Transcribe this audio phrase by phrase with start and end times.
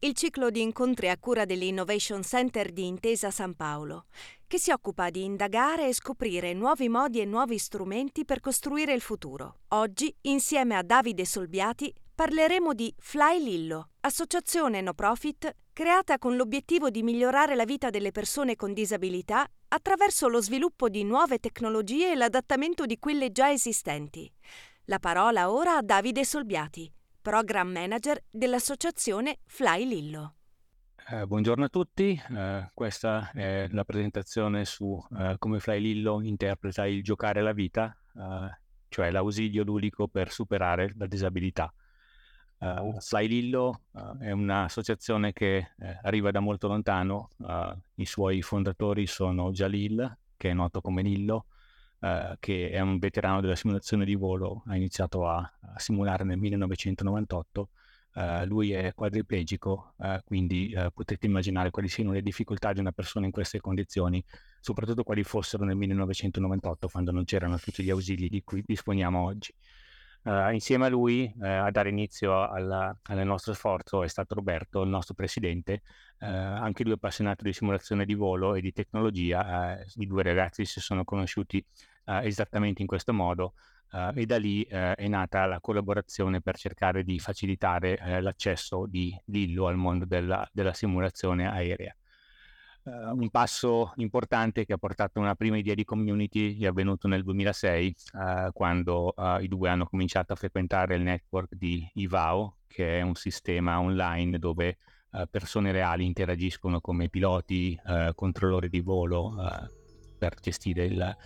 [0.00, 4.06] il ciclo di incontri a cura dell'Innovation Center di Intesa San Paolo,
[4.46, 9.00] che si occupa di indagare e scoprire nuovi modi e nuovi strumenti per costruire il
[9.00, 9.60] futuro.
[9.68, 16.90] Oggi, insieme a Davide Solbiati, parleremo di Fly Lillo, associazione no profit creata con l'obiettivo
[16.90, 22.14] di migliorare la vita delle persone con disabilità attraverso lo sviluppo di nuove tecnologie e
[22.14, 24.30] l'adattamento di quelle già esistenti.
[24.84, 26.90] La parola ora a Davide Solbiati,
[27.26, 30.34] Program Manager dell'associazione Fly Lillo.
[31.08, 36.86] Eh, buongiorno a tutti, eh, questa è la presentazione su eh, come Fly Lillo interpreta
[36.86, 41.74] il giocare la vita, eh, cioè l'ausilio ludico per superare la disabilità.
[42.58, 48.40] Uh, Fly Lillo uh, è un'associazione che eh, arriva da molto lontano, uh, i suoi
[48.40, 51.46] fondatori sono Jalil, che è noto come Lillo,
[51.98, 56.38] Uh, che è un veterano della simulazione di volo, ha iniziato a, a simulare nel
[56.38, 57.70] 1998.
[58.14, 63.26] Uh, lui è quadriplegico, uh, quindi potete immaginare quali siano le difficoltà di una persona
[63.26, 64.22] in queste condizioni,
[64.60, 69.52] soprattutto quali fossero nel 1998, quando non c'erano tutti gli ausili di cui disponiamo oggi.
[70.52, 75.14] Insieme a lui a dare inizio alla, al nostro sforzo è stato Roberto, il nostro
[75.14, 75.82] presidente,
[76.18, 79.78] anche lui appassionato di simulazione di volo e di tecnologia.
[79.94, 81.64] I due ragazzi si sono conosciuti
[82.06, 83.54] uh, esattamente in questo modo
[83.92, 89.16] uh, e da lì uh, è nata la collaborazione per cercare di facilitare l'accesso di
[89.26, 91.94] Lillo al mondo della, della simulazione aerea.
[92.86, 97.24] Un passo importante che ha portato a una prima idea di community è avvenuto nel
[97.24, 97.94] 2006
[98.52, 103.80] quando i due hanno cominciato a frequentare il network di IVAO che è un sistema
[103.80, 104.78] online dove
[105.30, 107.78] persone reali interagiscono come piloti,
[108.14, 109.34] controllori di volo
[110.18, 111.16] per gestire il,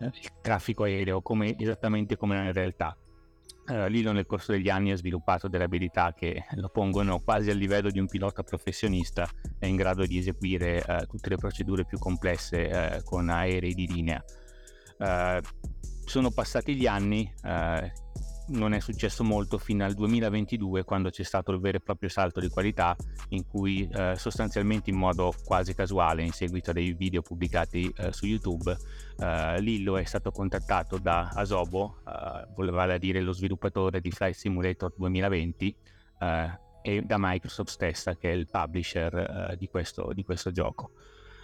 [0.00, 2.96] il traffico aereo come, esattamente come nella realtà.
[3.70, 7.56] Uh, Lilo nel corso degli anni ha sviluppato delle abilità che lo pongono quasi al
[7.56, 9.28] livello di un pilota professionista,
[9.60, 13.86] è in grado di eseguire uh, tutte le procedure più complesse uh, con aerei di
[13.86, 14.24] linea.
[16.04, 17.32] sono passati gli anni,
[18.50, 22.40] non è successo molto fino al 2022 quando c'è stato il vero e proprio salto
[22.40, 22.96] di qualità
[23.30, 28.12] in cui eh, sostanzialmente in modo quasi casuale in seguito a dei video pubblicati eh,
[28.12, 28.76] su YouTube
[29.18, 34.92] eh, Lillo è stato contattato da Asobo, eh, voleva dire lo sviluppatore di Flight Simulator
[34.96, 35.76] 2020
[36.20, 40.92] eh, e da Microsoft stessa che è il publisher eh, di questo, di questo gioco.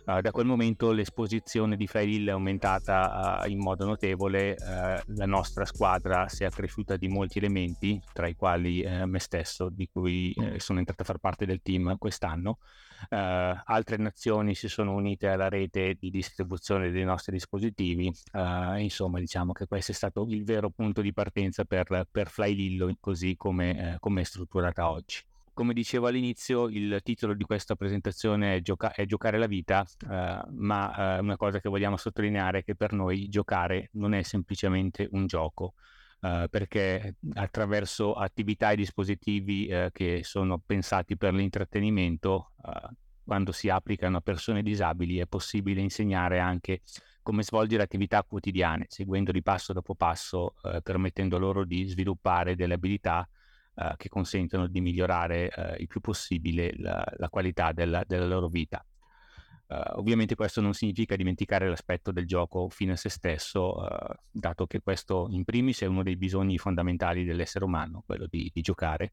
[0.06, 5.27] Uh, da quel momento l'esposizione di Flyhill è aumentata uh, in modo notevole, uh, la
[5.27, 10.33] nostra squadra si è accresciuta di molti elementi, tra i quali me stesso, di cui
[10.59, 12.59] sono entrato a far parte del team quest'anno.
[13.09, 18.12] altre nazioni si sono unite alla rete di distribuzione dei nostri dispositivi,
[18.78, 23.37] insomma diciamo che questo è stato il vero punto di partenza per, per Flylillo così
[23.37, 25.25] come, come è strutturata oggi
[25.56, 30.43] come dicevo all'inizio, il titolo di questa presentazione è, gioca- è giocare la vita, eh,
[30.50, 35.09] ma eh, una cosa che vogliamo sottolineare è che per noi giocare non è semplicemente
[35.12, 35.72] un gioco,
[36.21, 43.71] eh, perché attraverso attività e dispositivi eh, che sono pensati per l'intrattenimento, eh, quando si
[43.71, 46.83] applicano a persone disabili è possibile insegnare anche
[47.22, 53.27] come svolgere attività quotidiane, seguendoli passo dopo passo, eh, permettendo loro di sviluppare delle abilità
[53.77, 58.49] uh, che consentono di migliorare uh, il più possibile la, la qualità della, della, loro
[58.49, 58.85] vita.
[59.69, 63.75] Uh, ovviamente questo non significa dimenticare l'aspetto del gioco fine a se stesso,
[64.31, 68.61] dato che questo in primis è uno dei bisogni fondamentali dell'essere umano, quello di, di
[68.61, 69.11] giocare,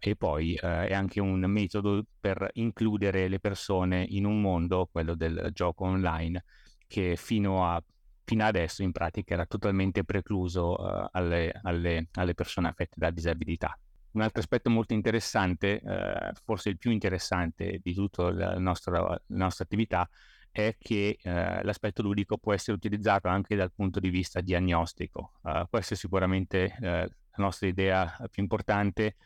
[0.00, 5.50] e poi è anche un metodo per includere le persone in un mondo, quello del
[5.52, 6.44] gioco online,
[6.88, 7.80] che fino a
[8.24, 13.78] fino adesso in pratica era totalmente precluso uh, alle, alle, alle, persone affette da disabilità.
[14.12, 19.20] Un altro aspetto molto interessante, uh, forse il più interessante di tutta la nostra, la
[19.26, 20.08] nostra attività,
[20.50, 21.30] è che uh,
[21.62, 25.32] l'aspetto ludico può essere utilizzato anche dal punto di vista diagnostico.
[25.68, 29.16] questa è sicuramente la nostra idea più importante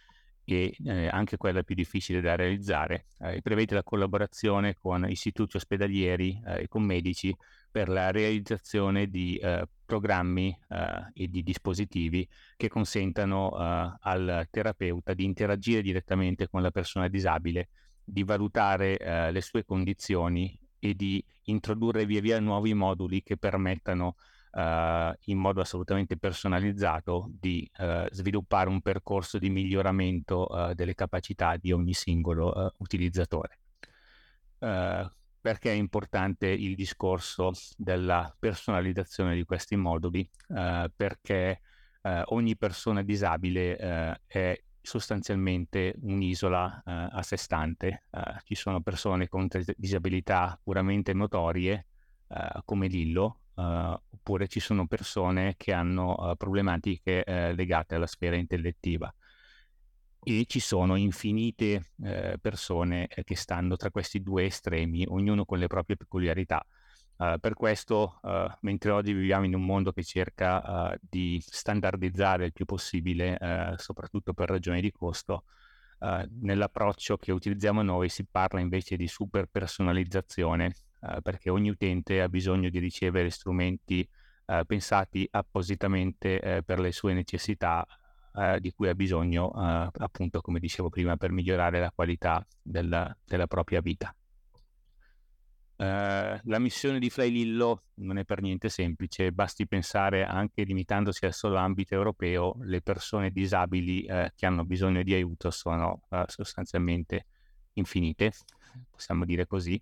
[0.48, 3.04] e eh, anche quella più difficile da realizzare.
[3.18, 7.36] Eh, prevede la collaborazione con istituti ospedalieri eh, e con medici
[7.70, 15.12] per la realizzazione di eh, programmi eh, e di dispositivi che consentano eh, al terapeuta
[15.12, 17.68] di interagire direttamente con la persona disabile,
[18.02, 24.16] di valutare le sue condizioni e di introdurre via via nuovi moduli che permettano
[24.52, 31.56] uh, in modo assolutamente personalizzato di uh, sviluppare un percorso di miglioramento uh, delle capacità
[31.56, 33.58] di ogni singolo utilizzatore.
[35.40, 40.28] perché è importante il discorso della personalizzazione di questi moduli?
[40.96, 41.60] perché
[42.26, 43.76] ogni persona disabile
[44.26, 48.04] è sostanzialmente un'isola uh, a sé stante.
[48.10, 49.46] Uh, ci sono persone con
[49.76, 51.86] disabilità puramente motorie,
[52.28, 57.25] uh, come Lillo, oppure ci sono persone che hanno problematiche
[57.55, 59.12] legate alla sfera intellettiva.
[60.22, 61.93] E ci sono infinite
[62.40, 66.64] persone che stanno tra questi due estremi, ognuno con le proprie peculiarità.
[67.19, 72.44] Uh, per questo, uh, mentre oggi viviamo in un mondo che cerca uh, di standardizzare
[72.44, 75.43] il più possibile, soprattutto per ragioni di costo,
[76.40, 80.72] nell'approccio che utilizziamo noi si parla invece di super personalizzazione,
[81.22, 84.08] perché ogni utente ha bisogno di ricevere strumenti
[84.66, 87.86] pensati appositamente per le sue necessità,
[88.58, 93.80] di cui ha bisogno, appunto, come dicevo prima, per migliorare la qualità della, della propria
[93.80, 94.14] vita.
[95.78, 101.24] Uh, la missione di Fly Lillo non è per niente semplice, basti pensare anche limitandosi
[101.24, 106.24] al solo ambito europeo, le persone disabili uh, che hanno bisogno di aiuto sono uh,
[106.26, 107.26] sostanzialmente
[107.74, 108.32] infinite,
[108.90, 109.80] possiamo dire così,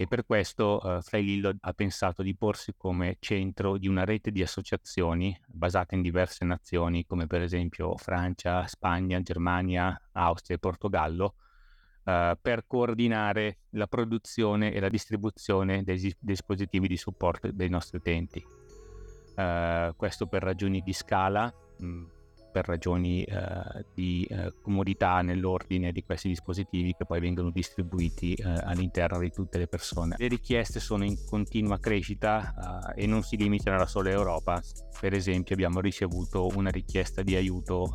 [0.00, 4.30] e per questo uh, Fly Lillo ha pensato di porsi come centro di una rete
[4.30, 11.34] di associazioni basate in diverse nazioni come per esempio Francia, Spagna, Germania, Austria e Portogallo,
[12.04, 18.42] uh, per coordinare la produzione e la distribuzione dei dispositivi di supporto dei nostri utenti.
[18.42, 22.04] Uh, questo per ragioni di scala, mh, mm,
[22.50, 28.52] per ragioni uh, di uh, comodità nell'ordine di questi dispositivi che poi vengono distribuiti uh,
[28.64, 30.16] all'interno di tutte le persone.
[30.18, 34.60] Le richieste sono in continua crescita e non si limitano alla sola Europa.
[35.00, 37.88] Per esempio abbiamo ricevuto una richiesta di aiuto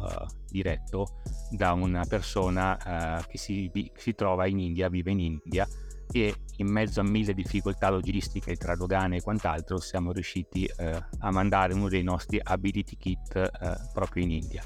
[0.50, 5.68] diretto da una persona che si, si trova in India, vive in India
[6.12, 11.32] e in mezzo a mille difficoltà logistiche tra dogane e quant'altro siamo riusciti eh, a
[11.32, 13.50] mandare uno dei nostri ability kit eh,
[13.94, 14.64] proprio in India.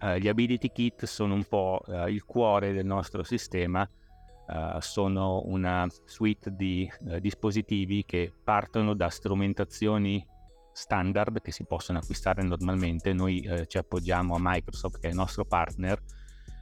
[0.00, 5.42] Eh, gli ability kit sono un po' eh, il cuore del nostro sistema, eh, sono
[5.44, 10.24] una suite di eh, dispositivi che partono da strumentazioni
[10.72, 15.44] standard che si possono acquistare normalmente, noi ci appoggiamo a Microsoft che è il nostro
[15.44, 16.00] partner,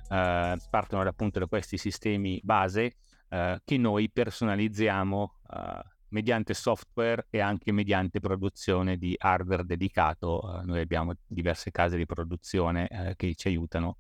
[0.09, 2.95] partono appunto da questi sistemi base
[3.29, 10.61] eh, che noi personalizziamo eh, mediante software e anche mediante produzione di hardware dedicato.
[10.61, 13.99] Eh, noi abbiamo diverse case di produzione eh, che ci aiutano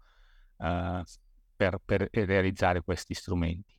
[0.57, 3.75] per, per, realizzare questi strumenti.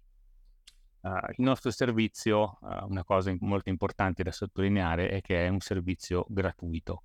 [1.01, 7.01] il nostro servizio, una cosa molto importante da sottolineare, è che è un servizio gratuito.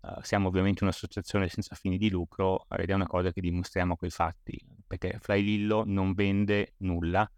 [0.00, 4.08] Uh, siamo ovviamente un'associazione senza fini di lucro ed è una cosa che dimostriamo con
[4.08, 7.30] i fatti, perché Flylillo non vende nulla,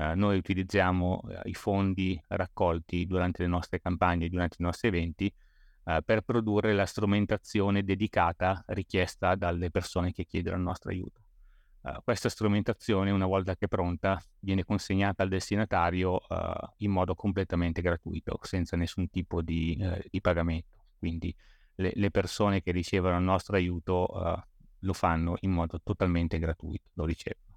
[0.00, 5.30] eh, noi utilizziamo eh, i fondi raccolti durante le nostre campagne, durante i nostri eventi,
[5.84, 11.20] eh, per produrre la strumentazione dedicata richiesta dalle persone che chiedono il nostro aiuto.
[11.82, 17.14] Uh, questa strumentazione, una volta che è pronta, viene consegnata al destinatario uh, in modo
[17.14, 20.84] completamente gratuito, senza nessun tipo di, uh, di pagamento.
[20.98, 21.34] Quindi
[21.76, 24.44] le, le, persone che ricevono il nostro aiuto
[24.80, 27.49] lo fanno in modo totalmente gratuito, lo ricevono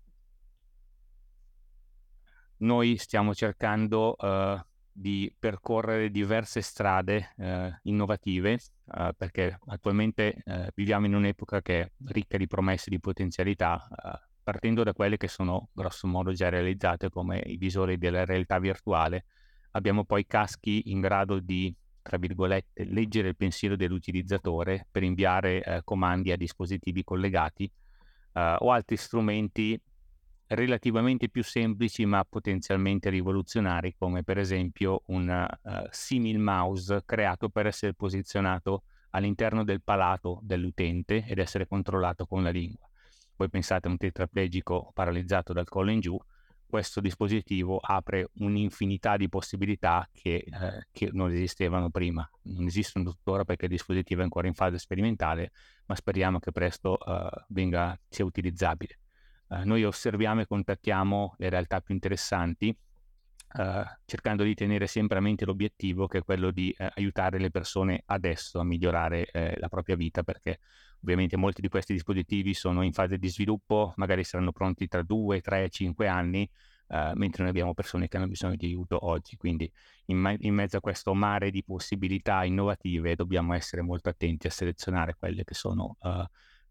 [2.64, 4.60] noi stiamo cercando uh,
[4.92, 10.44] di percorrere diverse strade uh, innovative uh, perché attualmente
[10.76, 13.88] viviamo in un'epoca che è ricca di promesse di potenzialità
[14.44, 19.26] partendo da quelle che sono grosso modo già realizzate come i visori della realtà virtuale.
[19.72, 26.34] Abbiamo poi caschi in grado di tra virgolette leggere il pensiero dell'utilizzatore per inviare comandi
[26.34, 27.72] a dispositivi collegati
[28.34, 29.82] o altri strumenti
[30.48, 35.30] relativamente più semplici ma potenzialmente rivoluzionari come per esempio un
[35.62, 42.44] uh, simil mouse creato per essere posizionato all'interno del palato dell'utente ed essere controllato con
[42.44, 42.88] la lingua.
[43.36, 46.20] Voi pensate a un tetraplegico paralizzato dal collo in giù,
[46.74, 52.28] questo dispositivo apre un'infinità di possibilità che, eh, che, non esistevano prima.
[52.46, 55.52] Non esistono tuttora perché il dispositivo è ancora in fase sperimentale,
[55.86, 59.03] ma speriamo che presto eh, venga, sia utilizzabile.
[59.54, 65.22] Eh, noi osserviamo e contattiamo le realtà più interessanti, eh, cercando di tenere sempre a
[65.22, 69.68] mente l'obiettivo che è quello di eh, aiutare le persone adesso a migliorare eh, la
[69.70, 70.60] propria vita, perché
[71.04, 75.42] ovviamente molti di questi dispositivi sono in fase di sviluppo, magari saranno pronti tra 2,
[75.42, 76.50] 3, 5 anni,
[76.88, 79.36] uh, mentre noi abbiamo persone che hanno bisogno di aiuto oggi.
[79.36, 79.70] Quindi
[80.06, 84.50] in, ma- in, mezzo a questo mare di possibilità innovative dobbiamo essere molto attenti a
[84.50, 86.24] selezionare quelle che sono uh,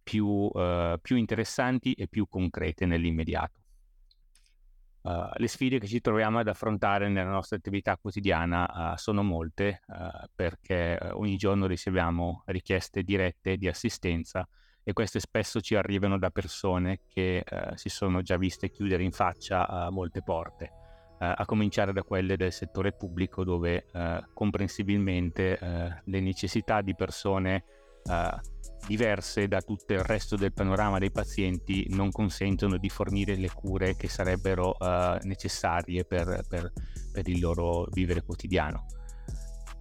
[0.02, 3.60] più, uh, più, interessanti e più concrete nell'immediato.
[5.02, 9.80] le sfide che ci troviamo ad affrontare nella nostra attività quotidiana sono molte
[10.32, 14.46] perché ogni giorno riceviamo richieste dirette di assistenza
[14.84, 19.12] e queste spesso ci arrivano da persone che eh, si sono già viste chiudere in
[19.12, 20.72] faccia molte porte,
[21.20, 26.96] eh, a cominciare da quelle del settore pubblico dove eh, comprensibilmente eh, le necessità di
[26.96, 27.64] persone
[28.02, 28.40] eh,
[28.86, 33.96] diverse da tutto il resto del panorama dei pazienti non consentono di fornire le cure
[33.96, 36.72] che sarebbero eh, necessarie per, per,
[37.12, 38.86] per il loro vivere quotidiano.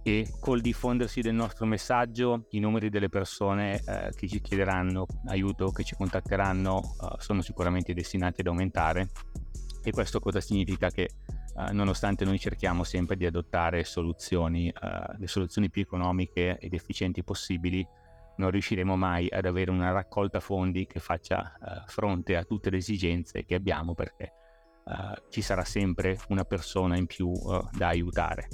[0.04, 5.70] E col diffondersi del nostro messaggio i numeri delle persone eh, che ci chiederanno aiuto,
[5.70, 9.10] che ci contatteranno, uh, sono sicuramente destinati ad aumentare.
[9.84, 10.90] E questo cosa significa?
[10.90, 11.08] Che
[11.54, 17.22] uh, nonostante noi cerchiamo sempre di adottare soluzioni, uh, le soluzioni più economiche ed efficienti
[17.22, 17.86] possibili,
[18.36, 23.44] non riusciremo mai ad avere una raccolta fondi che faccia fronte a tutte le esigenze
[23.44, 24.32] che abbiamo perché
[25.28, 27.32] ci sarà sempre una persona in più
[27.72, 28.48] da aiutare.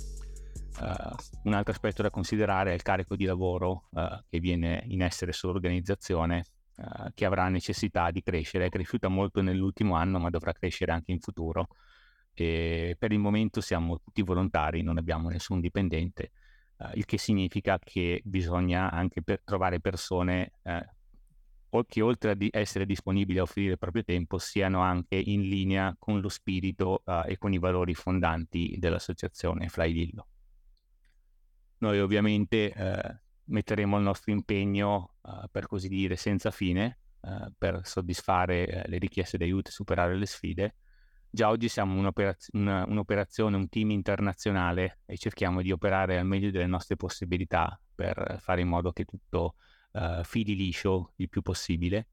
[0.80, 5.02] Uh, un altro aspetto da considerare è il carico di lavoro uh, che viene in
[5.02, 6.44] essere sull'organizzazione,
[6.76, 8.66] uh, che avrà necessità di crescere.
[8.66, 11.66] È cresciuta molto nell'ultimo anno, ma dovrà crescere anche in futuro.
[12.32, 16.30] E per il momento siamo tutti volontari, non abbiamo nessun dipendente,
[16.94, 20.52] il che significa che bisogna anche per trovare persone
[21.86, 26.20] che oltre ad essere disponibili a offrire il proprio tempo siano anche in linea con
[26.20, 30.28] lo spirito e con i valori fondanti dell'associazione Fly Lillo.
[31.78, 37.80] Noi ovviamente eh, metteremo il nostro impegno, eh, per così dire, senza fine eh, per
[37.84, 40.74] soddisfare eh, le richieste di aiuto e superare le sfide.
[41.30, 46.50] Già oggi siamo un'operaz- una, un'operazione, un team internazionale e cerchiamo di operare al meglio
[46.50, 49.56] delle nostre possibilità per fare in modo che tutto
[49.92, 52.08] uh, fili liscio il più possibile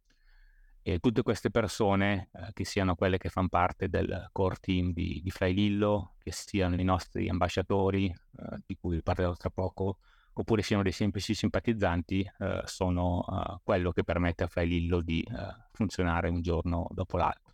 [0.88, 5.20] e tutte queste persone, eh, che siano quelle che fanno parte del core team di,
[5.24, 9.98] di Fly Lillo, che siano i nostri ambasciatori, eh, di cui parlerò tra poco,
[10.34, 12.30] oppure siano dei semplici simpatizzanti,
[12.66, 15.26] sono quello che permette a Fly Lillo di
[15.72, 17.45] funzionare un giorno dopo l'altro.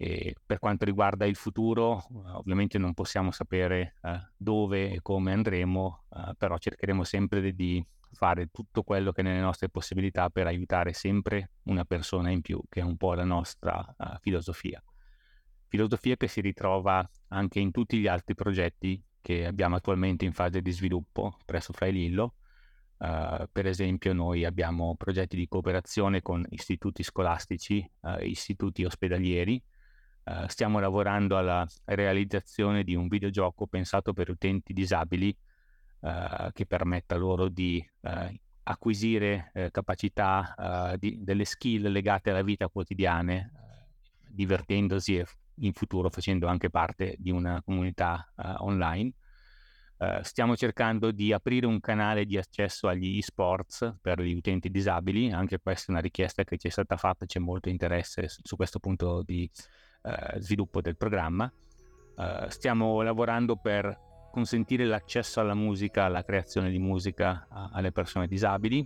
[0.00, 6.04] E per quanto riguarda il futuro, ovviamente non possiamo sapere eh, dove e come andremo,
[6.38, 11.50] però cercheremo sempre di fare tutto quello che è nelle nostre possibilità per aiutare sempre
[11.64, 14.82] una persona in più, che è un po' la nostra uh, filosofia.
[15.66, 20.62] Filosofia che si ritrova anche in tutti gli altri progetti che abbiamo attualmente in fase
[20.62, 22.34] di sviluppo presso Frailillo.
[22.98, 29.62] Uh, per esempio noi abbiamo progetti di cooperazione con istituti scolastici, uh, istituti ospedalieri,
[30.28, 35.34] Uh, stiamo lavorando alla realizzazione di un videogioco pensato per utenti disabili
[36.00, 42.68] uh, che permetta loro di uh, acquisire uh, capacità di, delle skill legate alla vita
[42.68, 43.50] quotidiana,
[44.28, 45.26] divertendosi e
[45.60, 49.12] in futuro facendo anche parte di una comunità online.
[49.96, 55.32] Uh, stiamo cercando di aprire un canale di accesso agli e-sports per gli utenti disabili,
[55.32, 58.78] anche questa è una richiesta che ci è stata fatta, c'è molto interesse su questo
[58.78, 59.50] punto di
[60.08, 61.50] uh, sviluppo del programma.
[62.16, 68.26] Uh, stiamo lavorando per consentire l'accesso alla musica, alla creazione di musica a, alle persone
[68.26, 68.84] disabili.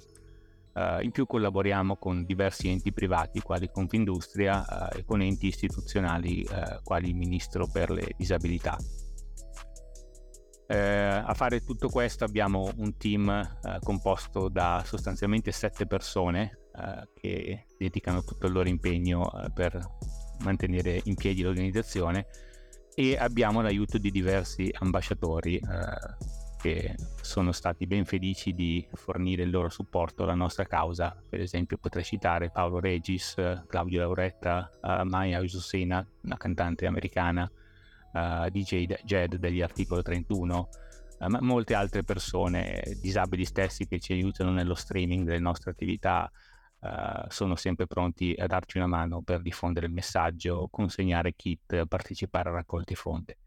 [0.74, 6.46] Uh, in più collaboriamo con diversi enti privati quali Confindustria uh, e con enti istituzionali
[6.82, 8.76] quali il Ministro per le Disabilità.
[10.68, 16.68] a fare tutto questo abbiamo un team composto da sostanzialmente sette persone
[17.12, 19.78] che dedicano tutto il loro impegno per
[20.42, 22.26] mantenere in piedi l'organizzazione
[22.94, 29.50] e abbiamo l'aiuto di diversi ambasciatori eh, che sono stati ben felici di fornire il
[29.50, 31.20] loro supporto alla nostra causa.
[31.28, 33.34] Per esempio potrei citare Paolo Regis,
[33.66, 37.50] Claudio Lauretta, uh, Maya Ususena, una cantante americana,
[38.12, 40.68] uh, DJ Jed degli Articolo 31,
[41.18, 46.30] uh, ma molte altre persone disabili stessi che ci aiutano nello streaming delle nostre attività,
[46.82, 52.48] uh, sono sempre pronti a darci una mano per diffondere il messaggio, consegnare kit, partecipare
[52.48, 53.38] a raccolti fronte.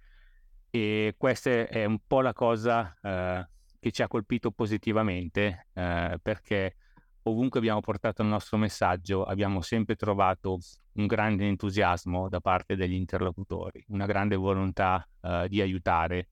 [0.70, 3.46] E questa è un po' la cosa uh,
[3.80, 6.76] che ci ha colpito positivamente uh, perché
[7.24, 10.60] ovunque abbiamo portato il nostro messaggio abbiamo sempre trovato
[10.94, 15.06] un grande entusiasmo da parte degli interlocutori, una grande volontà
[15.48, 16.30] di aiutare,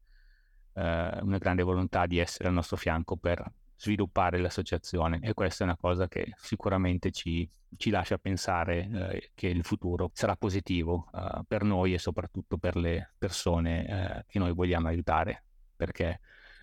[0.75, 3.43] una grande volontà di essere al nostro fianco per
[3.83, 9.47] sviluppare l'associazione e questa è una cosa che sicuramente ci, ci lascia pensare eh, che
[9.47, 14.53] il futuro sarà positivo eh, per noi e soprattutto per le persone eh, che noi
[14.53, 15.43] vogliamo aiutare
[15.75, 16.21] perché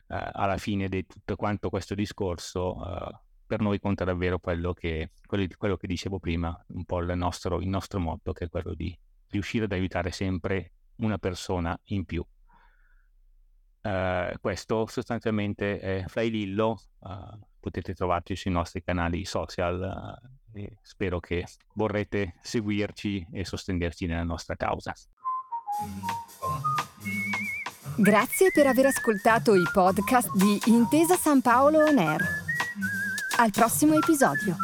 [0.09, 5.11] eh, alla fine di tutto quanto questo discorso eh, per noi conta davvero quello che,
[5.27, 8.73] quello, quello che dicevo prima, un po' il nostro, il nostro motto che è quello
[8.73, 8.97] di
[9.29, 12.25] riuscire ad aiutare sempre una persona in più.
[13.83, 20.77] Uh, questo sostanzialmente è Fly Lillo, uh, potete trovarci sui nostri canali social uh, e
[20.83, 24.93] spero che vorrete seguirci e sostenerci nella nostra causa.
[27.97, 32.21] Grazie per aver ascoltato i podcast di Intesa San Paolo On Air.
[33.39, 34.57] Al prossimo episodio.